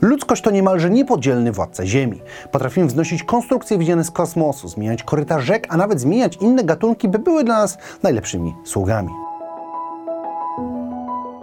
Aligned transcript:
Ludzkość 0.00 0.42
to 0.42 0.50
niemalże 0.50 0.90
niepodzielny 0.90 1.52
władca 1.52 1.86
Ziemi. 1.86 2.20
Potrafimy 2.52 2.86
wznosić 2.86 3.22
konstrukcje 3.22 3.78
widziane 3.78 4.04
z 4.04 4.10
kosmosu, 4.10 4.68
zmieniać 4.68 5.02
koryta 5.02 5.40
rzek, 5.40 5.66
a 5.68 5.76
nawet 5.76 6.00
zmieniać 6.00 6.36
inne 6.36 6.64
gatunki, 6.64 7.08
by 7.08 7.18
były 7.18 7.44
dla 7.44 7.58
nas 7.58 7.78
najlepszymi 8.02 8.54
sługami. 8.64 9.10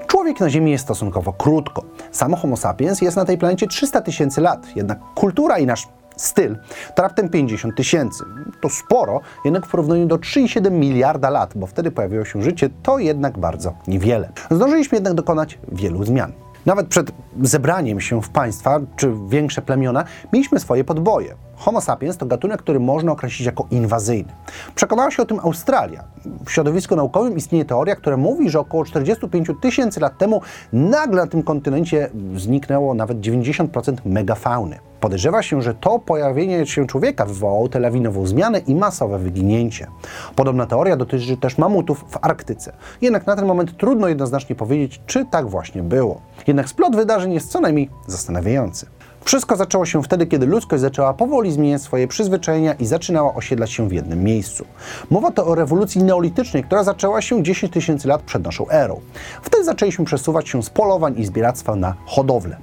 Człowiek 0.08 0.40
na 0.40 0.50
Ziemi 0.50 0.72
jest 0.72 0.84
stosunkowo 0.84 1.34
krótko. 1.34 1.82
Samo 2.12 2.38
Homo 2.38 2.58
sapiens 2.58 3.02
jest 3.02 3.18
na 3.18 3.26
tej 3.26 3.38
planecie 3.38 3.68
300 3.68 4.02
tysięcy 4.02 4.42
lat, 4.42 4.68
jednak 4.76 5.00
kultura 5.16 5.58
i 5.58 5.66
nasz 5.66 5.88
styl 6.16 6.58
to 6.96 7.04
raptem 7.04 7.30
50 7.30 7.76
tysięcy. 7.76 8.24
To 8.62 8.70
sporo, 8.70 9.22
jednak 9.46 9.66
w 9.66 9.72
porównaniu 9.72 10.06
do 10.06 10.18
3,7 10.18 10.72
miliarda 10.72 11.30
lat, 11.30 11.54
bo 11.56 11.68
wtedy 11.68 11.92
pojawiło 11.92 12.26
się 12.26 12.42
życie, 12.42 12.70
to 12.84 13.00
jednak 13.00 13.38
bardzo 13.38 13.74
niewiele. 13.88 14.30
Zdążyliśmy 14.52 14.96
jednak 14.96 15.14
dokonać 15.14 15.60
wielu 15.72 16.04
zmian. 16.04 16.45
Nawet 16.66 16.88
przed 16.88 17.12
zebraniem 17.42 18.02
się 18.02 18.22
w 18.22 18.30
państwa 18.30 18.80
czy 18.96 19.12
większe 19.28 19.62
plemiona 19.62 20.04
mieliśmy 20.34 20.60
swoje 20.60 20.84
podboje. 20.84 21.36
Homo 21.56 21.82
sapiens 21.82 22.18
to 22.18 22.26
gatunek, 22.26 22.62
który 22.62 22.80
można 22.80 23.12
określić 23.12 23.46
jako 23.46 23.68
inwazyjny. 23.72 24.34
Przekonała 24.76 25.12
się 25.12 25.24
o 25.24 25.26
tym 25.26 25.40
Australia. 25.40 26.04
W 26.46 26.52
środowisku 26.52 26.96
naukowym 26.96 27.38
istnieje 27.38 27.66
teoria, 27.66 27.96
która 27.96 28.18
mówi, 28.18 28.50
że 28.50 28.60
około 28.60 28.86
45 28.86 29.48
tysięcy 29.62 30.00
lat 30.00 30.18
temu 30.18 30.42
nagle 30.74 31.22
na 31.22 31.28
tym 31.28 31.44
kontynencie 31.44 32.10
zniknęło 32.36 32.94
nawet 32.94 33.20
90% 33.20 33.96
megafauny. 34.06 34.80
Podejrzewa 35.00 35.42
się, 35.42 35.62
że 35.62 35.74
to 35.74 36.00
pojawienie 36.00 36.66
się 36.66 36.88
człowieka 36.88 37.26
wywołało 37.26 37.70
tę 37.70 37.80
lawinową 37.80 38.28
zmianę 38.28 38.60
i 38.60 38.76
masowe 38.76 39.20
wyginięcie. 39.20 39.88
Podobna 40.36 40.66
teoria 40.66 40.98
dotyczy 40.98 41.38
też 41.38 41.58
mamutów 41.58 42.06
w 42.10 42.18
Arktyce. 42.22 42.74
Jednak 43.02 43.28
na 43.28 43.36
ten 43.36 43.46
moment 43.46 43.78
trudno 43.78 44.08
jednoznacznie 44.08 44.56
powiedzieć, 44.56 45.02
czy 45.06 45.26
tak 45.26 45.50
właśnie 45.50 45.84
było. 45.84 46.22
Jednak 46.48 46.70
splot 46.70 46.96
wydarzeń 46.96 47.34
jest 47.34 47.52
co 47.52 47.62
najmniej 47.62 47.90
zastanawiający. 48.08 48.86
Wszystko 49.26 49.56
zaczęło 49.56 49.86
się 49.86 50.04
wtedy, 50.04 50.28
kiedy 50.28 50.46
ludzkość 50.46 50.82
zaczęła 50.82 51.14
powoli 51.14 51.52
zmieniać 51.52 51.82
swoje 51.82 52.08
przyzwyczajenia 52.08 52.74
i 52.74 52.86
zaczynała 52.86 53.34
osiedlać 53.34 53.72
się 53.72 53.90
w 53.90 53.92
jednym 53.92 54.24
miejscu. 54.24 54.66
Mowa 55.10 55.32
to 55.32 55.46
o 55.46 55.56
rewolucji 55.56 56.04
neolitycznej, 56.04 56.64
która 56.64 56.84
zaczęła 56.84 57.22
się 57.22 57.44
10 57.44 57.74
tysięcy 57.74 58.08
lat 58.08 58.22
przed 58.22 58.44
naszą 58.44 58.70
erą. 58.70 59.02
Wtedy 59.42 59.64
zaczęliśmy 59.64 60.06
przesuwać 60.06 60.50
się 60.50 60.64
z 60.64 60.70
polowań 60.70 61.14
i 61.18 61.26
zbieractwa 61.26 61.76
na 61.76 61.96
hodowlę. 62.06 62.58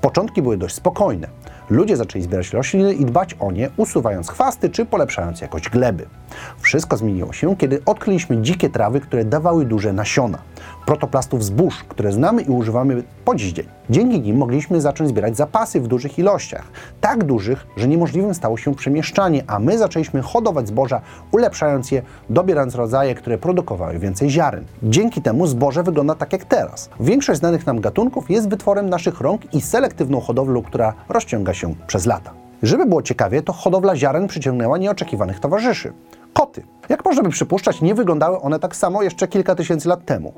Początki 0.00 0.42
były 0.42 0.56
dość 0.56 0.74
spokojne. 0.74 1.28
Ludzie 1.70 1.96
zaczęli 1.96 2.22
zbierać 2.22 2.52
rośliny 2.52 2.94
i 2.94 3.04
dbać 3.04 3.36
o 3.40 3.52
nie, 3.52 3.70
usuwając 3.76 4.28
chwasty 4.28 4.70
czy 4.70 4.86
polepszając 4.86 5.40
jakość 5.40 5.68
gleby. 5.68 6.06
Wszystko 6.60 6.96
zmieniło 6.96 7.32
się, 7.32 7.56
kiedy 7.56 7.82
odkryliśmy 7.86 8.42
dzikie 8.42 8.70
trawy, 8.70 9.00
które 9.00 9.24
dawały 9.24 9.64
duże 9.64 9.92
nasiona. 9.92 10.38
Protoplastów 10.88 11.44
zbóż, 11.44 11.84
które 11.88 12.12
znamy 12.12 12.42
i 12.42 12.50
używamy 12.50 13.02
po 13.24 13.34
dziś 13.34 13.52
dzień. 13.52 13.66
Dzięki 13.90 14.20
nim 14.20 14.36
mogliśmy 14.36 14.80
zacząć 14.80 15.10
zbierać 15.10 15.36
zapasy 15.36 15.80
w 15.80 15.86
dużych 15.86 16.18
ilościach. 16.18 16.64
Tak 17.00 17.24
dużych, 17.24 17.66
że 17.76 17.88
niemożliwym 17.88 18.34
stało 18.34 18.56
się 18.56 18.74
przemieszczanie, 18.74 19.44
a 19.46 19.58
my 19.58 19.78
zaczęliśmy 19.78 20.22
hodować 20.22 20.68
zboża, 20.68 21.00
ulepszając 21.32 21.90
je, 21.90 22.02
dobierając 22.30 22.74
rodzaje, 22.74 23.14
które 23.14 23.38
produkowały 23.38 23.98
więcej 23.98 24.30
ziaren. 24.30 24.64
Dzięki 24.82 25.22
temu 25.22 25.46
zboże 25.46 25.82
wygląda 25.82 26.14
tak 26.14 26.32
jak 26.32 26.44
teraz. 26.44 26.90
Większość 27.00 27.40
znanych 27.40 27.66
nam 27.66 27.80
gatunków 27.80 28.30
jest 28.30 28.48
wytworem 28.48 28.90
naszych 28.90 29.20
rąk 29.20 29.54
i 29.54 29.60
selektywną 29.60 30.20
hodowlą, 30.20 30.62
która 30.62 30.94
rozciąga 31.08 31.54
się 31.54 31.74
przez 31.86 32.06
lata. 32.06 32.32
Żeby 32.62 32.86
było 32.86 33.02
ciekawie, 33.02 33.42
to 33.42 33.52
hodowla 33.52 33.96
ziaren 33.96 34.28
przyciągnęła 34.28 34.78
nieoczekiwanych 34.78 35.40
towarzyszy. 35.40 35.92
Koty. 36.32 36.62
Jak 36.88 37.04
można 37.04 37.22
by 37.22 37.28
przypuszczać, 37.28 37.80
nie 37.80 37.94
wyglądały 37.94 38.40
one 38.40 38.58
tak 38.58 38.76
samo 38.76 39.02
jeszcze 39.02 39.28
kilka 39.28 39.54
tysięcy 39.54 39.88
lat 39.88 40.04
temu. 40.04 40.32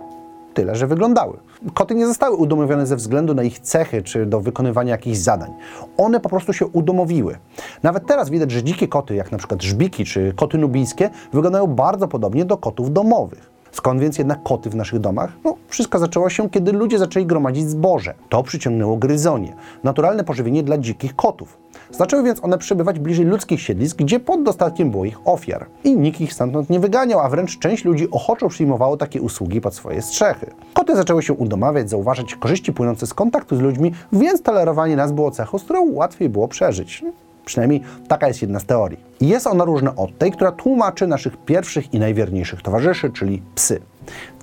Tyle, 0.61 0.77
że 0.77 0.87
wyglądały. 0.87 1.37
Koty 1.75 1.95
nie 1.95 2.07
zostały 2.07 2.37
udomowione 2.37 2.87
ze 2.87 2.97
względu 2.97 3.35
na 3.35 3.43
ich 3.43 3.59
cechy 3.59 4.03
czy 4.03 4.27
do 4.27 4.41
wykonywania 4.41 4.93
jakichś 4.93 5.19
zadań. 5.19 5.51
One 5.97 6.21
po 6.21 6.29
prostu 6.29 6.53
się 6.53 6.67
udomowiły. 6.67 7.39
Nawet 7.83 8.07
teraz 8.07 8.31
widać, 8.31 8.51
że 8.51 8.63
dzikie 8.63 8.89
koty, 8.89 9.15
jak 9.15 9.33
na 9.33 9.39
przykład 9.39 9.63
żbiki 9.63 10.05
czy 10.05 10.33
koty 10.37 10.59
nubijskie, 10.59 11.11
wyglądają 11.33 11.67
bardzo 11.67 12.09
podobnie 12.09 12.45
do 12.45 12.57
kotów 12.57 12.93
domowych. 12.93 13.51
Skąd 13.73 14.01
więc 14.01 14.19
jednak 14.19 14.43
koty 14.43 14.71
w 14.71 14.77
naszych 14.77 14.99
domach? 14.99 15.33
No, 15.45 15.57
wszystko 15.69 15.99
zaczęło 15.99 16.31
się, 16.31 16.51
kiedy 16.51 16.73
ludzie 16.73 16.99
zaczęli 16.99 17.27
gromadzić 17.27 17.69
zboże. 17.69 18.15
To 18.29 18.43
przyciągnęło 18.43 18.97
gryzonie, 18.97 19.57
naturalne 19.85 20.25
pożywienie 20.25 20.63
dla 20.63 20.79
dzikich 20.79 21.17
kotów. 21.17 21.59
Zaczęły 21.93 22.23
więc 22.23 22.45
one 22.45 22.59
przebywać 22.59 22.99
bliżej 22.99 23.27
ludzkich 23.27 23.61
siedlisk, 23.61 23.97
gdzie 23.97 24.21
pod 24.21 24.43
dostatkiem 24.43 24.91
było 24.91 25.05
ich 25.05 25.19
ofiar. 25.25 25.67
I 25.85 25.97
nikt 25.97 26.21
ich 26.21 26.33
stamtąd 26.33 26.71
nie 26.71 26.81
wyganiał, 26.81 27.21
a 27.21 27.29
wręcz 27.29 27.59
część 27.59 27.85
ludzi 27.85 28.11
ochoczo 28.11 28.49
przyjmowało 28.49 28.97
takie 28.97 29.21
usługi 29.23 29.61
pod 29.61 29.75
swoje 29.75 30.03
strzechy. 30.03 30.51
Koty 30.75 30.97
zaczęły 30.97 31.23
się 31.23 31.33
udomawiać, 31.33 31.91
zauważać 31.91 32.35
korzyści 32.35 32.73
płynące 32.73 33.07
z 33.07 33.15
kontaktu 33.15 33.57
z 33.57 33.61
ludźmi, 33.61 33.93
więc 34.13 34.43
tolerowanie 34.43 34.97
nas 34.97 35.13
było 35.13 35.31
cechą, 35.31 35.59
z 35.59 35.65
którą 35.65 35.93
łatwiej 35.93 36.29
było 36.29 36.49
przeżyć. 36.49 37.05
Przynajmniej 37.45 37.81
taka 38.09 38.29
jest 38.29 38.43
jedna 38.43 38.61
z 38.61 38.65
teorii. 38.65 39.01
I 39.21 39.29
jest 39.29 39.47
ona 39.47 39.65
różna 39.65 39.97
od 39.97 40.19
tej, 40.19 40.33
która 40.33 40.53
tłumaczy 40.53 41.07
naszych 41.07 41.37
pierwszych 41.37 41.95
i 41.95 41.99
najwierniejszych 41.99 42.63
towarzyszy, 42.63 43.11
czyli 43.11 43.43
psy. 43.55 43.81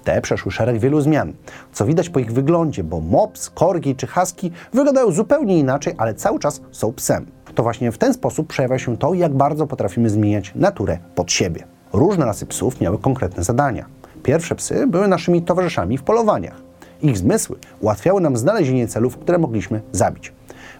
Te 0.03 0.22
przeszły 0.22 0.52
szereg 0.52 0.80
wielu 0.80 1.02
zmian, 1.02 1.34
co 1.74 1.85
widać 1.85 2.09
po 2.09 2.19
ich 2.19 2.34
wyglądzie, 2.34 2.84
bo 2.84 3.00
mops, 3.00 3.50
korgi 3.50 3.96
czy 3.96 4.08
husky 4.08 4.52
wyglądają 4.74 5.12
zupełnie 5.12 5.59
inaczej, 5.59 5.94
ale 5.97 6.13
cały 6.13 6.40
czas 6.40 6.62
są 6.72 6.94
psem. 6.94 7.25
To 7.56 7.63
właśnie 7.63 7.91
w 7.91 7.97
ten 7.97 8.13
sposób 8.13 8.47
przejawia 8.47 8.80
się 8.80 8.97
to, 8.97 9.14
jak 9.14 9.34
bardzo 9.35 9.68
potrafimy 9.68 10.09
zmieniać 10.09 10.52
naturę 10.56 10.97
pod 11.16 11.31
siebie. 11.31 11.64
Różne 11.94 12.25
rasy 12.25 12.46
psów 12.46 12.81
miały 12.81 12.97
konkretne 12.97 13.44
zadania. 13.44 13.85
Pierwsze 14.24 14.56
psy 14.56 14.88
były 14.88 15.08
naszymi 15.08 15.41
towarzyszami 15.41 15.97
w 15.97 16.03
polowaniach. 16.03 16.62
Ich 17.02 17.18
zmysły 17.18 17.56
ułatwiały 17.79 18.22
nam 18.22 18.38
znalezienie 18.38 18.88
celów, 18.88 19.18
które 19.18 19.38
mogliśmy 19.38 19.81
zabić. 19.91 20.34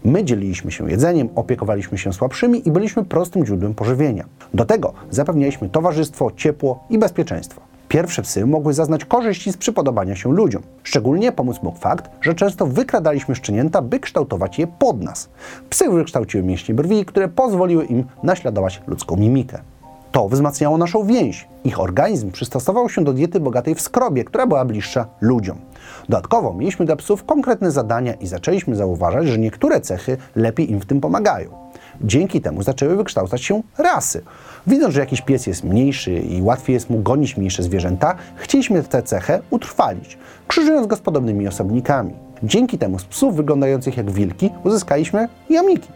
My 0.08 0.24
dzieliliśmy 0.24 0.72
się 0.72 0.92
jedzeniem, 0.92 1.30
opiekowaliśmy 1.36 1.98
się 1.98 2.14
słabszymi 2.14 2.68
i 2.68 2.72
byliśmy 2.72 3.06
prostym 3.06 3.46
źródłem 3.46 3.74
pożywienia. 3.74 4.26
Do 4.54 4.66
tego 4.66 4.94
zapewnialiśmy 5.10 5.70
towarzystwo, 5.70 6.32
ciepło 6.36 6.84
i 6.90 6.98
bezpieczeństwo. 6.98 7.62
Pierwsze 7.88 8.22
psy 8.22 8.46
mogły 8.46 8.74
zaznać 8.74 9.06
korzyści 9.06 9.52
z 9.52 9.58
przypodobania 9.58 10.16
się 10.16 10.34
ludziom. 10.34 10.62
Szczególnie 10.84 11.32
pomóc 11.32 11.58
mógł 11.64 11.80
fakt, 11.80 12.10
że 12.22 12.34
często 12.34 12.66
wykradaliśmy 12.66 13.36
szczenięta, 13.36 13.82
by 13.82 14.00
kształtować 14.00 14.60
je 14.60 14.68
pod 14.68 15.02
nas. 15.02 15.30
Psy 15.70 15.90
wykształciły 15.90 16.44
mięśnie 16.44 16.76
brwi, 16.76 17.06
które 17.06 17.28
pozwoliły 17.28 17.86
im 17.86 18.04
naśladować 18.24 18.82
ludzką 18.88 19.16
mimikę. 19.16 19.60
To 20.12 20.30
wzmacniało 20.30 20.78
naszą 20.78 21.06
więź. 21.06 21.48
Ich 21.64 21.80
organizm 21.80 22.32
przystosował 22.32 22.90
się 22.90 23.04
do 23.04 23.14
diety 23.14 23.40
bogatej 23.40 23.76
w 23.76 23.82
skrobie, 23.82 24.24
która 24.24 24.48
była 24.48 24.66
bliższa 24.66 25.06
ludziom. 25.22 25.58
Dodatkowo 26.10 26.54
mieliśmy 26.54 26.86
dla 26.86 26.96
psów 26.96 27.24
konkretne 27.24 27.72
zadania 27.72 28.14
i 28.14 28.28
zaczęliśmy 28.28 28.76
zauważać, 28.76 29.28
że 29.28 29.38
niektóre 29.38 29.82
cechy 29.82 30.18
lepiej 30.36 30.72
im 30.72 30.80
w 30.80 30.86
tym 30.86 31.02
pomagają. 31.02 31.50
Dzięki 32.02 32.42
temu 32.42 32.64
zaczęły 32.64 32.96
wykształcać 32.96 33.44
się 33.44 33.62
rasy. 33.78 34.24
Widząc, 34.68 34.94
że 34.94 35.00
jakiś 35.00 35.22
pies 35.22 35.48
jest 35.48 35.64
mniejszy 35.64 36.20
i 36.20 36.42
łatwiej 36.42 36.74
jest 36.74 36.90
mu 36.90 37.00
gonić 37.00 37.38
mniejsze 37.38 37.64
zwierzęta, 37.64 38.16
chcieliśmy 38.36 38.84
tę 38.84 39.04
cechę 39.04 39.40
utrwalić, 39.50 40.18
krzyżując 40.48 40.88
go 40.88 40.96
z 40.96 41.00
podobnymi 41.00 41.48
osobnikami. 41.48 42.14
Dzięki 42.44 42.78
temu 42.78 43.00
z 43.00 43.06
psów 43.06 43.36
wyglądających 43.36 43.98
jak 43.98 44.12
wilki 44.12 44.50
uzyskaliśmy 44.64 45.28
jamniki. 45.50 45.90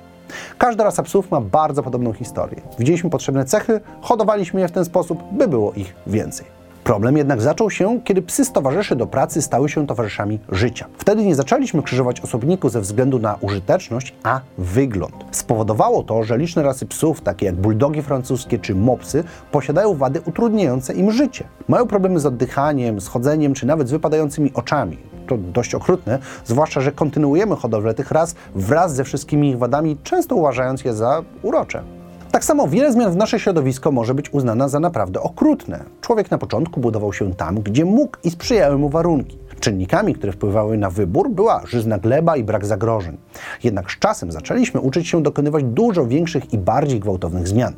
Każda 0.57 0.83
rasa 0.83 1.03
psów 1.03 1.31
ma 1.31 1.41
bardzo 1.41 1.83
podobną 1.83 2.13
historię. 2.13 2.61
Widzieliśmy 2.79 3.09
potrzebne 3.09 3.45
cechy, 3.45 3.79
hodowaliśmy 4.01 4.61
je 4.61 4.67
w 4.67 4.71
ten 4.71 4.85
sposób, 4.85 5.23
by 5.31 5.47
było 5.47 5.73
ich 5.73 5.95
więcej. 6.07 6.61
Problem 6.83 7.17
jednak 7.17 7.41
zaczął 7.41 7.69
się, 7.69 7.99
kiedy 8.03 8.21
psy 8.21 8.45
z 8.45 8.51
towarzyszy 8.51 8.95
do 8.95 9.07
pracy 9.07 9.41
stały 9.41 9.69
się 9.69 9.87
towarzyszami 9.87 10.39
życia. 10.49 10.85
Wtedy 10.97 11.25
nie 11.25 11.35
zaczęliśmy 11.35 11.83
krzyżować 11.83 12.21
osobników 12.21 12.71
ze 12.71 12.81
względu 12.81 13.19
na 13.19 13.37
użyteczność, 13.41 14.15
a 14.23 14.41
wygląd. 14.57 15.15
Spowodowało 15.31 16.03
to, 16.03 16.23
że 16.23 16.37
liczne 16.37 16.63
rasy 16.63 16.85
psów, 16.85 17.21
takie 17.21 17.45
jak 17.45 17.55
buldogi 17.55 18.01
francuskie 18.01 18.59
czy 18.59 18.75
mopsy, 18.75 19.23
posiadają 19.51 19.93
wady 19.93 20.21
utrudniające 20.25 20.93
im 20.93 21.11
życie. 21.11 21.43
Mają 21.67 21.87
problemy 21.87 22.19
z 22.19 22.25
oddychaniem, 22.25 23.01
z 23.01 23.07
chodzeniem 23.07 23.53
czy 23.53 23.65
nawet 23.65 23.87
z 23.87 23.91
wypadającymi 23.91 24.53
oczami. 24.53 24.97
To 25.31 25.37
dość 25.37 25.75
okrutne, 25.75 26.19
zwłaszcza, 26.45 26.81
że 26.81 26.91
kontynuujemy 26.91 27.55
hodowlę 27.55 27.93
tych 27.93 28.11
ras 28.11 28.35
wraz 28.55 28.95
ze 28.95 29.03
wszystkimi 29.03 29.49
ich 29.49 29.57
wadami, 29.57 29.97
często 30.03 30.35
uważając 30.35 30.85
je 30.85 30.93
za 30.93 31.23
urocze. 31.41 31.83
Tak 32.31 32.45
samo 32.45 32.67
wiele 32.67 32.91
zmian 32.91 33.11
w 33.11 33.15
nasze 33.15 33.39
środowisko 33.39 33.91
może 33.91 34.13
być 34.13 34.33
uznana 34.33 34.67
za 34.67 34.79
naprawdę 34.79 35.21
okrutne. 35.21 35.83
Człowiek 36.01 36.31
na 36.31 36.37
początku 36.37 36.79
budował 36.79 37.13
się 37.13 37.33
tam, 37.33 37.55
gdzie 37.55 37.85
mógł 37.85 38.17
i 38.23 38.31
sprzyjały 38.31 38.77
mu 38.77 38.89
warunki. 38.89 39.37
Czynnikami, 39.59 40.13
które 40.13 40.31
wpływały 40.31 40.77
na 40.77 40.89
wybór, 40.89 41.29
była 41.29 41.61
żyzna 41.65 41.97
gleba 41.97 42.37
i 42.37 42.43
brak 42.43 42.65
zagrożeń. 42.65 43.17
Jednak 43.63 43.91
z 43.91 43.99
czasem 43.99 44.31
zaczęliśmy 44.31 44.81
uczyć 44.81 45.07
się 45.07 45.23
dokonywać 45.23 45.63
dużo 45.63 46.05
większych 46.05 46.53
i 46.53 46.57
bardziej 46.57 46.99
gwałtownych 46.99 47.47
zmian. 47.47 47.73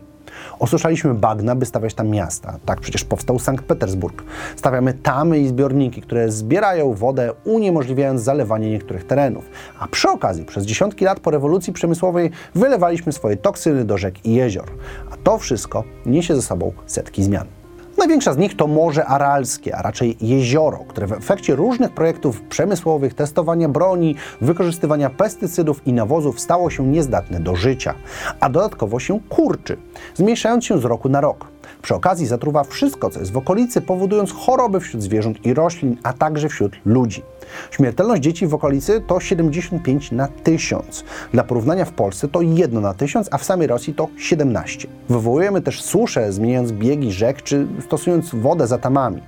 Osuszaliśmy 0.59 1.13
bagna, 1.13 1.55
by 1.55 1.65
stawiać 1.65 1.93
tam 1.93 2.07
miasta. 2.07 2.59
Tak 2.65 2.81
przecież 2.81 3.03
powstał 3.03 3.39
Sankt 3.39 3.65
Petersburg. 3.65 4.23
Stawiamy 4.55 4.93
tamy 4.93 5.39
i 5.39 5.47
zbiorniki, 5.47 6.01
które 6.01 6.31
zbierają 6.31 6.93
wodę, 6.93 7.33
uniemożliwiając 7.43 8.21
zalewanie 8.21 8.69
niektórych 8.69 9.07
terenów. 9.07 9.45
A 9.79 9.87
przy 9.87 10.09
okazji, 10.09 10.45
przez 10.45 10.65
dziesiątki 10.65 11.05
lat 11.05 11.19
po 11.19 11.31
rewolucji 11.31 11.73
przemysłowej 11.73 12.31
wylewaliśmy 12.55 13.11
swoje 13.11 13.37
toksyny 13.37 13.85
do 13.85 13.97
rzek 13.97 14.25
i 14.25 14.33
jezior. 14.33 14.67
A 15.11 15.17
to 15.23 15.37
wszystko 15.37 15.83
niesie 16.05 16.35
ze 16.35 16.41
sobą 16.41 16.71
setki 16.85 17.23
zmian. 17.23 17.62
Największa 18.03 18.33
z 18.33 18.37
nich 18.37 18.55
to 18.55 18.67
Morze 18.67 19.05
Aralskie, 19.05 19.75
a 19.75 19.81
raczej 19.81 20.17
jezioro, 20.21 20.77
które 20.87 21.07
w 21.07 21.11
efekcie 21.11 21.55
różnych 21.55 21.91
projektów 21.91 22.41
przemysłowych, 22.41 23.13
testowania 23.13 23.69
broni, 23.69 24.15
wykorzystywania 24.41 25.09
pestycydów 25.09 25.87
i 25.87 25.93
nawozów 25.93 26.39
stało 26.39 26.69
się 26.69 26.87
niezdatne 26.87 27.39
do 27.39 27.55
życia, 27.55 27.93
a 28.39 28.49
dodatkowo 28.49 28.99
się 28.99 29.19
kurczy, 29.29 29.77
zmniejszając 30.15 30.65
się 30.65 30.79
z 30.79 30.85
roku 30.85 31.09
na 31.09 31.21
rok. 31.21 31.52
Przy 31.81 31.95
okazji 31.95 32.27
zatruwa 32.27 32.63
wszystko, 32.63 33.09
co 33.09 33.19
jest 33.19 33.31
w 33.31 33.37
okolicy, 33.37 33.81
powodując 33.81 34.31
choroby 34.31 34.79
wśród 34.79 35.03
zwierząt 35.03 35.45
i 35.45 35.53
roślin, 35.53 35.97
a 36.03 36.13
także 36.13 36.49
wśród 36.49 36.73
ludzi. 36.85 37.23
Śmiertelność 37.71 38.21
dzieci 38.21 38.47
w 38.47 38.53
okolicy 38.53 39.01
to 39.07 39.19
75 39.19 40.11
na 40.11 40.27
1000. 40.27 41.03
Dla 41.31 41.43
porównania 41.43 41.85
w 41.85 41.91
Polsce 41.91 42.27
to 42.27 42.41
1 42.41 42.81
na 42.81 42.93
1000, 42.93 43.29
a 43.31 43.37
w 43.37 43.43
samej 43.43 43.67
Rosji 43.67 43.93
to 43.93 44.07
17. 44.17 44.87
Wywołujemy 45.09 45.61
też 45.61 45.81
suszę, 45.81 46.31
zmieniając 46.31 46.71
biegi 46.71 47.11
rzek 47.11 47.41
czy 47.41 47.67
stosując 47.85 48.35
wodę 48.35 48.67
za 48.67 48.77
tamami. 48.77 49.21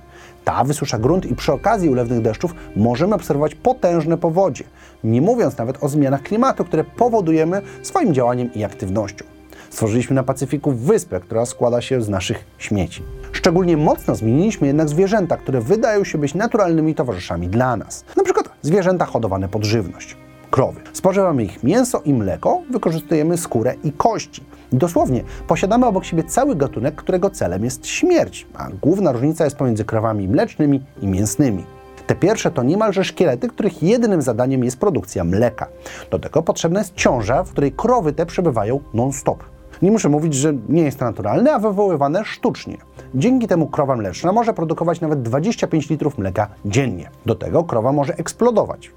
Ta 0.44 0.64
wysusza 0.64 0.98
grunt 0.98 1.26
i 1.26 1.34
przy 1.34 1.52
okazji 1.52 1.90
ulewnych 1.90 2.20
deszczów 2.20 2.54
możemy 2.76 3.14
obserwować 3.14 3.54
potężne 3.54 4.18
powodzie, 4.18 4.64
nie 5.04 5.20
mówiąc 5.20 5.58
nawet 5.58 5.84
o 5.84 5.88
zmianach 5.88 6.22
klimatu, 6.22 6.64
które 6.64 6.84
powodujemy 6.84 7.62
swoim 7.82 8.14
działaniem 8.14 8.54
i 8.54 8.64
aktywnością. 8.64 9.35
Stworzyliśmy 9.76 10.16
na 10.16 10.22
Pacyfiku 10.22 10.72
wyspę, 10.72 11.20
która 11.20 11.46
składa 11.46 11.80
się 11.80 12.02
z 12.02 12.08
naszych 12.08 12.44
śmieci. 12.58 13.02
Szczególnie 13.32 13.76
mocno 13.76 14.14
zmieniliśmy 14.14 14.66
jednak 14.66 14.88
zwierzęta, 14.88 15.36
które 15.36 15.60
wydają 15.60 16.04
się 16.04 16.18
być 16.18 16.34
naturalnymi 16.34 16.94
towarzyszami 16.94 17.48
dla 17.48 17.76
nas. 17.76 18.04
Na 18.16 18.24
przykład 18.24 18.50
zwierzęta 18.62 19.06
hodowane 19.06 19.48
pod 19.48 19.64
żywność. 19.64 20.16
Krowy. 20.50 20.80
Spożywamy 20.92 21.44
ich 21.44 21.62
mięso 21.62 22.00
i 22.04 22.14
mleko, 22.14 22.62
wykorzystujemy 22.70 23.38
skórę 23.38 23.74
i 23.84 23.92
kości. 23.92 24.44
Dosłownie, 24.72 25.24
posiadamy 25.48 25.86
obok 25.86 26.04
siebie 26.04 26.24
cały 26.24 26.56
gatunek, 26.56 26.94
którego 26.94 27.30
celem 27.30 27.64
jest 27.64 27.86
śmierć, 27.86 28.46
a 28.54 28.68
główna 28.82 29.12
różnica 29.12 29.44
jest 29.44 29.56
pomiędzy 29.56 29.84
krowami 29.84 30.28
mlecznymi 30.28 30.82
i 31.02 31.06
mięsnymi. 31.06 31.64
Te 32.06 32.14
pierwsze 32.14 32.50
to 32.50 32.62
niemalże 32.62 33.04
szkielety, 33.04 33.48
których 33.48 33.82
jedynym 33.82 34.22
zadaniem 34.22 34.64
jest 34.64 34.78
produkcja 34.78 35.24
mleka. 35.24 35.66
Do 36.10 36.18
tego 36.18 36.42
potrzebna 36.42 36.80
jest 36.80 36.94
ciąża, 36.94 37.44
w 37.44 37.50
której 37.50 37.72
krowy 37.72 38.12
te 38.12 38.26
przebywają 38.26 38.80
non-stop. 38.94 39.55
Nie 39.82 39.90
muszę 39.90 40.08
mówić, 40.08 40.34
że 40.34 40.52
nie 40.68 40.82
jest 40.82 40.98
to 40.98 41.04
naturalne, 41.04 41.52
a 41.52 41.58
wywoływane 41.58 42.24
sztucznie. 42.24 42.76
Dzięki 43.14 43.48
temu 43.48 43.66
krowa 43.66 43.96
mleczna 43.96 44.32
może 44.32 44.54
produkować 44.54 45.00
nawet 45.00 45.22
25 45.22 45.90
litrów 45.90 46.18
mleka 46.18 46.48
dziennie. 46.64 47.10
Do 47.26 47.34
tego 47.34 47.64
krowa 47.64 47.92
może 47.92 48.14
eksplodować. 48.16 48.90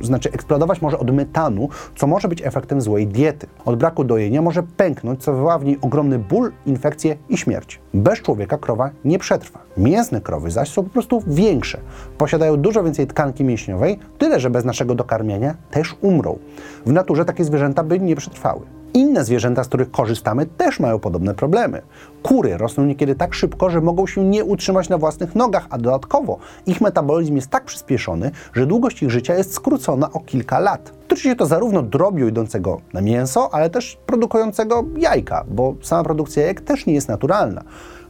Znaczy, 0.00 0.32
eksplodować 0.32 0.82
może 0.82 0.98
od 0.98 1.10
metanu, 1.10 1.68
co 1.96 2.06
może 2.06 2.28
być 2.28 2.42
efektem 2.42 2.80
złej 2.80 3.06
diety. 3.06 3.46
Od 3.64 3.76
braku 3.76 4.04
dojenia 4.04 4.42
może 4.42 4.62
pęknąć, 4.62 5.22
co 5.22 5.32
wywoła 5.32 5.58
w 5.58 5.64
niej 5.64 5.78
ogromny 5.80 6.18
ból, 6.18 6.52
infekcję 6.66 7.16
i 7.28 7.36
śmierć. 7.36 7.80
Bez 7.94 8.22
człowieka 8.22 8.58
krowa 8.58 8.90
nie 9.04 9.18
przetrwa. 9.18 9.60
Mięsne 9.76 10.20
krowy 10.20 10.50
zaś 10.50 10.68
są 10.68 10.82
po 10.82 10.90
prostu 10.90 11.22
większe. 11.26 11.78
Posiadają 12.18 12.56
dużo 12.56 12.82
więcej 12.84 13.06
tkanki 13.06 13.44
mięśniowej, 13.44 13.98
tyle 14.18 14.40
że 14.40 14.50
bez 14.50 14.64
naszego 14.64 14.94
dokarmiania 14.94 15.54
też 15.70 15.96
umrą. 16.00 16.38
W 16.86 16.92
naturze 16.92 17.24
takie 17.24 17.44
zwierzęta 17.44 17.82
by 17.82 18.00
nie 18.00 18.16
przetrwały. 18.16 18.60
Inne 18.94 19.24
zwierzęta, 19.24 19.64
z 19.64 19.68
których 19.68 19.90
korzystamy, 19.90 20.46
też 20.46 20.80
mają 20.80 20.98
podobne 20.98 21.34
problemy. 21.34 21.82
Kury 22.22 22.56
rosną 22.56 22.84
niekiedy 22.84 23.14
tak 23.14 23.34
szybko, 23.34 23.70
że 23.70 23.80
mogą 23.80 24.06
się 24.06 24.24
nie 24.24 24.44
utrzymać 24.44 24.88
na 24.88 24.98
własnych 24.98 25.34
nogach, 25.34 25.66
a 25.70 25.78
dodatkowo 25.78 26.38
ich 26.66 26.80
metabolizm 26.80 27.36
jest 27.36 27.50
tak 27.50 27.64
przyspieszony, 27.64 28.30
że 28.52 28.66
długość 28.66 29.02
ich 29.02 29.10
życia 29.10 29.34
jest 29.34 29.54
skrócona 29.54 30.12
o 30.12 30.20
kilka 30.20 30.58
lat. 30.58 30.92
Tyczy 31.08 31.22
się 31.22 31.36
to 31.36 31.46
zarówno 31.46 31.82
drobiu 31.82 32.28
idącego 32.28 32.80
na 32.92 33.00
mięso, 33.00 33.54
ale 33.54 33.70
też 33.70 33.98
produkującego 34.06 34.84
jajka, 34.96 35.44
bo 35.48 35.74
sama 35.82 36.04
produkcja 36.04 36.42
jajek 36.42 36.60
też 36.60 36.86
nie 36.86 36.94
jest 36.94 37.08
naturalna. 37.08 37.62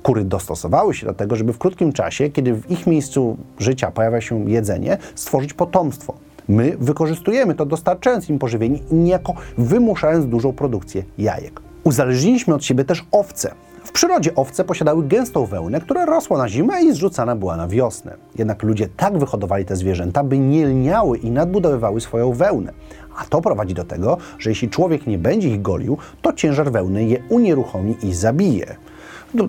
Kury 0.02 0.24
dostosowały 0.24 0.94
się 0.94 1.06
do 1.06 1.14
tego, 1.14 1.36
żeby 1.36 1.52
w 1.52 1.58
krótkim 1.58 1.92
czasie, 1.92 2.30
kiedy 2.30 2.54
w 2.54 2.70
ich 2.70 2.86
miejscu 2.86 3.36
życia 3.58 3.90
pojawia 3.90 4.20
się 4.20 4.50
jedzenie, 4.50 4.98
stworzyć 5.14 5.54
potomstwo. 5.54 6.14
My 6.48 6.76
wykorzystujemy 6.80 7.54
to, 7.54 7.66
dostarczając 7.66 8.28
im 8.28 8.38
pożywienie 8.38 8.78
i 8.90 8.94
niejako 8.94 9.34
wymuszając 9.58 10.26
dużą 10.26 10.52
produkcję 10.52 11.02
jajek. 11.18 11.60
Uzależniliśmy 11.84 12.54
od 12.54 12.64
siebie 12.64 12.84
też 12.84 13.06
owce. 13.12 13.54
W 13.84 13.92
przyrodzie 13.92 14.34
owce 14.34 14.64
posiadały 14.64 15.04
gęstą 15.04 15.46
wełnę, 15.46 15.80
która 15.80 16.06
rosła 16.06 16.38
na 16.38 16.48
zimę 16.48 16.82
i 16.82 16.92
zrzucana 16.92 17.36
była 17.36 17.56
na 17.56 17.68
wiosnę. 17.68 18.16
Jednak 18.38 18.62
ludzie 18.62 18.88
tak 18.96 19.18
wyhodowali 19.18 19.64
te 19.64 19.76
zwierzęta, 19.76 20.24
by 20.24 20.38
nie 20.38 20.66
lniały 20.66 21.18
i 21.18 21.30
nadbudowywały 21.30 22.00
swoją 22.00 22.32
wełnę. 22.32 22.72
A 23.16 23.24
to 23.24 23.40
prowadzi 23.40 23.74
do 23.74 23.84
tego, 23.84 24.16
że 24.38 24.50
jeśli 24.50 24.68
człowiek 24.68 25.06
nie 25.06 25.18
będzie 25.18 25.48
ich 25.48 25.62
golił, 25.62 25.98
to 26.22 26.32
ciężar 26.32 26.72
wełny 26.72 27.04
je 27.04 27.18
unieruchomi 27.28 27.96
i 28.02 28.14
zabije. 28.14 28.76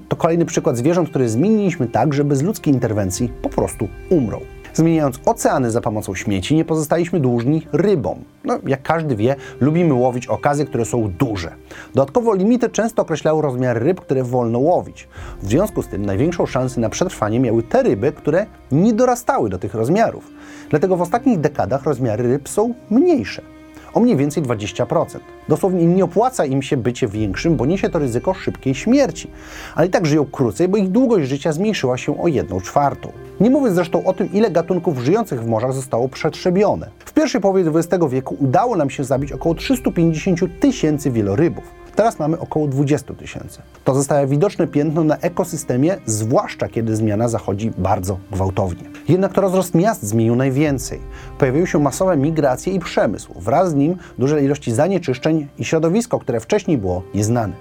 To, 0.10 0.16
kolejny 0.16 0.46
przykład 0.46 0.78
zwierząt, 0.78 1.10
które 1.10 1.30
zmieniliśmy 1.30 1.88
tak, 1.88 2.13
że 2.13 2.24
bez 2.24 2.42
ludzkiej 2.42 2.74
interwencji 2.74 3.30
po 3.42 3.50
prostu 3.50 3.88
umrą. 4.10 4.39
Zmieniając 4.74 5.20
oceany 5.25 5.72
za 5.72 5.81
pomocą 5.81 6.16
śmieci, 6.16 6.56
nie 6.56 6.66
pozostaliśmy 6.66 7.20
dłużni 7.20 7.68
rybom. 7.72 8.24
No, 8.44 8.60
jak 8.68 8.81
każdy 8.81 9.16
wie, 9.16 9.36
lubimy 9.62 9.94
łowić 9.94 10.28
okazje, 10.28 10.66
które 10.66 10.86
są 10.86 11.12
duże. 11.20 11.52
Dodatkowo 11.96 12.34
limity 12.34 12.70
często 12.70 13.02
określały 13.02 13.42
rozmiar 13.42 13.84
ryb, 13.84 14.02
które 14.02 14.24
wolno 14.24 14.60
łowić. 14.60 15.08
W 15.42 15.50
związku 15.50 15.81
z 15.84 15.88
tym 15.88 16.06
największą 16.06 16.46
szansę 16.46 16.81
na 16.81 16.90
przetrwanie 16.90 17.40
miały 17.40 17.64
te 17.64 17.84
ryby, 17.84 18.12
które 18.12 18.46
nie 18.72 18.94
dorastały 18.94 19.50
do 19.50 19.60
tych 19.60 19.74
rozmiarów. 19.74 20.31
Dlatego 20.70 20.98
w 20.98 21.02
ostatnich 21.02 21.40
dekadach 21.40 21.84
rozmiary 21.84 22.24
ryb 22.24 22.50
są 22.50 22.74
mniejsze 22.90 23.52
o 23.94 24.00
mniej 24.00 24.18
więcej 24.18 24.44
20%. 24.44 25.19
Dosłownie 25.50 25.86
nie 25.86 26.04
opłaca 26.04 26.45
im 26.45 26.62
się 26.62 26.78
bycie 26.78 27.07
większym, 27.07 27.56
bo 27.56 27.66
niesie 27.66 27.90
to 27.90 28.00
ryzyko 28.00 28.34
szybkiej 28.34 28.75
śmierci. 28.75 29.31
Ale 29.75 29.88
i 29.88 29.90
tak 29.90 30.06
żyją 30.06 30.25
krócej, 30.25 30.68
bo 30.68 30.78
ich 30.78 30.90
długość 30.90 31.30
życia 31.30 31.51
zmniejszyła 31.51 31.98
się 31.98 32.22
o 32.22 32.28
1 32.28 32.62
czwartą. 32.62 33.12
Nie 33.40 33.50
mówiąc 33.50 33.75
zresztą 33.75 34.06
o 34.06 34.13
tym, 34.13 34.34
ile 34.34 34.51
gatunków 34.51 35.00
żyjących 35.00 35.44
w 35.44 35.48
morzach 35.48 35.74
zostało 35.74 36.10
przetrzebione. 36.10 36.90
W 37.06 37.13
pierwszej 37.13 37.42
połowie 37.42 37.63
XX 37.75 38.04
wieku 38.10 38.38
udało 38.40 38.75
nam 38.75 38.90
się 38.90 39.04
zabić 39.04 39.31
około 39.31 39.56
350 39.56 40.60
tysięcy 40.60 41.12
wielorybów. 41.12 41.82
Teraz 41.95 42.19
mamy 42.19 42.40
około 42.40 42.68
20 42.68 43.13
tysięcy. 43.13 43.62
To 43.84 43.95
zostaje 43.95 44.28
widoczne 44.28 44.68
piętno 44.68 45.04
na 45.04 45.18
ekosystemie, 45.18 45.98
zwłaszcza 46.06 46.68
kiedy 46.68 46.95
zmiana 46.95 47.28
zachodzi 47.28 47.72
bardzo 47.78 48.18
gwałtownie. 48.31 48.84
Jednak 49.07 49.34
to 49.34 49.42
rozrost 49.42 49.75
miast 49.75 50.04
zmienił 50.04 50.36
najwięcej. 50.36 51.00
Pojawiły 51.38 51.68
się 51.68 51.80
masowe 51.80 52.18
migracje 52.18 52.74
i 52.74 52.80
przemysł. 52.80 53.34
Wraz 53.40 53.69
z 53.69 53.74
nim 53.74 53.98
duże 54.18 54.44
ilości 54.44 54.72
zanieczyszczeń 54.72 55.48
i 55.57 55.66
środowisko, 55.66 56.19
które 56.19 56.40
wcześniej 56.40 56.78
było 56.78 57.04
nieznane. 57.13 57.54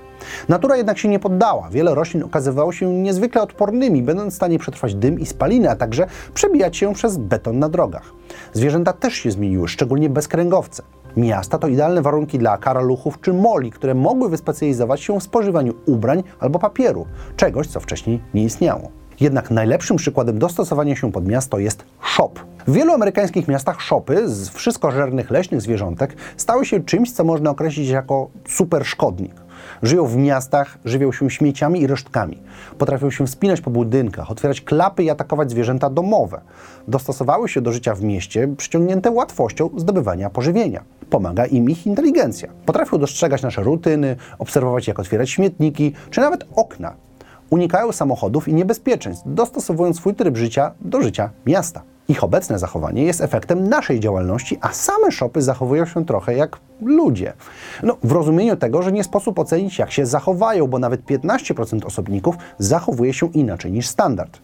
Natura 0.48 0.76
jednak 0.76 0.98
się 0.98 1.08
nie 1.08 1.18
poddała. 1.18 1.68
Wiele 1.70 1.94
roślin 1.94 2.22
okazywało 2.22 2.72
się 2.72 2.92
niezwykle 2.92 3.42
odpornymi, 3.42 4.02
będąc 4.02 4.32
w 4.32 4.36
stanie 4.36 4.58
przetrwać 4.58 4.94
dym 4.94 5.20
i 5.20 5.26
spaliny, 5.26 5.70
a 5.70 5.76
także 5.76 6.06
przebijać 6.34 6.76
się 6.76 6.94
przez 6.94 7.16
beton 7.16 7.58
na 7.58 7.68
drogach. 7.68 8.12
Zwierzęta 8.52 8.92
też 8.92 9.14
się 9.14 9.30
zmieniły, 9.30 9.68
szczególnie 9.68 10.10
bezkręgowce. 10.10 10.82
Miasta 11.16 11.58
to 11.58 11.68
idealne 11.68 12.02
warunki 12.02 12.38
dla 12.38 12.58
karaluchów 12.58 13.20
czy 13.20 13.32
moli, 13.32 13.70
które 13.70 13.94
mogły 13.94 14.28
wyspecjalizować 14.28 15.00
się 15.00 15.20
w 15.20 15.22
spożywaniu 15.22 15.74
ubrań 15.86 16.22
albo 16.40 16.58
papieru, 16.58 17.06
czegoś, 17.36 17.66
co 17.66 17.80
wcześniej 17.80 18.20
nie 18.34 18.44
istniało. 18.44 18.90
Jednak 19.20 19.50
najlepszym 19.50 19.96
przykładem 19.96 20.38
dostosowania 20.38 20.96
się 20.96 21.12
pod 21.12 21.28
miasto 21.28 21.58
jest 21.58 21.84
shop. 22.00 22.30
W 22.66 22.72
wielu 22.72 22.92
amerykańskich 22.92 23.48
miastach 23.48 23.80
shopy 23.80 24.28
z 24.28 24.48
wszystkożernych 24.48 25.30
leśnych 25.30 25.60
zwierzątek 25.60 26.16
stały 26.36 26.66
się 26.66 26.80
czymś, 26.80 27.12
co 27.12 27.24
można 27.24 27.50
określić 27.50 27.88
jako 27.88 28.28
super 28.48 28.86
szkodnik. 28.86 29.34
Żyją 29.82 30.06
w 30.06 30.16
miastach, 30.16 30.78
żywią 30.84 31.12
się 31.12 31.30
śmieciami 31.30 31.80
i 31.80 31.86
resztkami. 31.86 32.38
Potrafią 32.78 33.10
się 33.10 33.26
wspinać 33.26 33.60
po 33.60 33.70
budynkach, 33.70 34.30
otwierać 34.30 34.60
klapy 34.60 35.04
i 35.04 35.10
atakować 35.10 35.50
zwierzęta 35.50 35.90
domowe. 35.90 36.40
Dostosowały 36.88 37.48
się 37.48 37.60
do 37.60 37.72
życia 37.72 37.94
w 37.94 38.02
mieście, 38.02 38.48
przyciągnięte 38.56 39.10
łatwością 39.10 39.70
zdobywania 39.76 40.30
pożywienia. 40.30 40.82
Pomaga 41.10 41.46
im 41.46 41.70
ich 41.70 41.86
inteligencja. 41.86 42.48
Potrafią 42.66 42.98
dostrzegać 42.98 43.42
nasze 43.42 43.62
rutyny, 43.62 44.16
obserwować 44.38 44.88
jak 44.88 44.98
otwierać 44.98 45.30
śmietniki, 45.30 45.92
czy 46.10 46.20
nawet 46.20 46.44
okna. 46.56 46.94
Unikają 47.50 47.92
samochodów 47.92 48.48
i 48.48 48.54
niebezpieczeństw, 48.54 49.24
dostosowując 49.26 49.96
swój 49.96 50.14
tryb 50.14 50.36
życia 50.36 50.72
do 50.80 51.02
życia 51.02 51.30
miasta. 51.46 51.82
Ich 52.08 52.24
obecne 52.24 52.58
zachowanie 52.58 53.04
jest 53.04 53.20
efektem 53.20 53.68
naszej 53.68 54.00
działalności, 54.00 54.58
a 54.60 54.72
same 54.72 55.12
shopy 55.12 55.42
zachowują 55.42 55.86
się 55.86 56.04
trochę 56.04 56.34
jak 56.34 56.56
ludzie. 56.80 57.32
No, 57.82 57.96
w 58.02 58.12
rozumieniu 58.12 58.56
tego, 58.56 58.82
że 58.82 58.92
nie 58.92 59.04
sposób 59.04 59.38
ocenić, 59.38 59.78
jak 59.78 59.92
się 59.92 60.06
zachowają, 60.06 60.66
bo 60.66 60.78
nawet 60.78 61.04
15% 61.06 61.86
osobników 61.86 62.36
zachowuje 62.58 63.12
się 63.12 63.26
inaczej 63.26 63.72
niż 63.72 63.86
standard. 63.86 64.38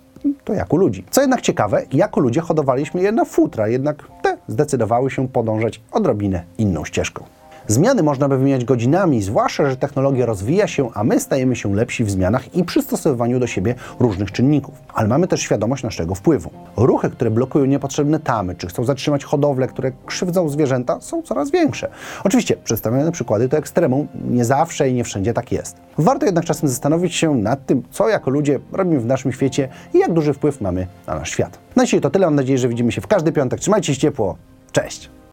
To 0.45 0.55
jak 0.55 0.73
u 0.73 0.77
ludzi. 0.77 1.05
Co 1.11 1.21
jednak 1.21 1.41
ciekawe, 1.41 1.83
jako 1.93 2.21
ludzie 2.21 2.41
hodowaliśmy 2.41 3.03
je 3.03 3.13
na 3.13 3.25
futra, 3.25 3.69
jednak 3.69 4.05
te 4.23 4.39
zdecydowały 4.49 5.11
się 5.11 5.29
podążać 5.29 5.81
odrobinę 5.93 6.43
inną 6.59 6.85
ścieżką. 6.85 7.38
Zmiany 7.71 8.03
można 8.03 8.29
by 8.29 8.39
wymieniać 8.39 8.65
godzinami, 8.65 9.23
zwłaszcza, 9.23 9.71
że 9.71 9.77
technologia 9.77 10.27
rozwija 10.27 10.67
się, 10.67 10.91
a 10.95 11.05
my 11.05 11.21
stajemy 11.21 11.57
się 11.57 11.75
lepsi 11.75 12.05
w 12.05 12.11
zmianach 12.11 12.55
i 12.55 12.65
przystosowywaniu 12.65 13.41
do 13.41 13.47
siebie 13.47 13.75
różnych 14.01 14.33
czynników. 14.33 14.75
Ale 14.95 15.09
mamy 15.09 15.29
też 15.29 15.41
świadomość 15.41 15.83
naszego 15.83 16.15
wpływu. 16.15 16.51
Ruchy, 16.77 17.11
które 17.11 17.31
blokują 17.31 17.65
niepotrzebne 17.65 18.21
tamy, 18.21 18.55
czy 18.55 18.67
chcą 18.67 18.85
zatrzymać 18.85 19.25
hodowle, 19.25 19.69
które 19.69 19.93
krzywdzą 20.07 20.49
zwierzęta, 20.49 21.01
są 21.01 21.23
coraz 21.23 21.51
większe. 21.51 21.91
Oczywiście 22.25 22.57
przedstawione 22.57 23.13
przykłady 23.13 23.49
to 23.49 23.57
ekstremum, 23.57 24.09
nie 24.31 24.45
zawsze 24.45 24.91
i 24.91 24.95
nie 24.95 25.05
wszędzie 25.05 25.35
tak 25.35 25.53
jest. 25.53 25.77
Warto 25.99 26.27
jednak 26.27 26.45
czasem 26.45 26.69
zastanowić 26.69 27.15
się 27.15 27.35
nad 27.35 27.67
tym, 27.67 27.83
co 27.91 28.09
jako 28.09 28.31
ludzie 28.31 28.61
robimy 28.73 29.01
w 29.01 29.07
naszym 29.07 29.33
świecie 29.33 29.69
i 29.95 29.99
jak 29.99 30.13
duży 30.13 30.35
wpływ 30.35 30.61
mamy 30.61 30.87
na 31.07 31.15
nasz 31.15 31.31
świat. 31.31 31.59
Na 31.77 31.85
dzisiaj 31.85 32.01
to 32.01 32.11
tyle, 32.11 32.27
mam 32.27 32.35
nadzieję, 32.35 32.59
że 32.59 32.69
widzimy 32.69 32.93
się 32.93 33.01
w 33.01 33.07
każdy 33.07 33.33
piątek. 33.33 33.61
Trzymajcie 33.61 33.95
się 33.95 34.01
ciepło, 34.01 34.37
cześć! 34.73 35.18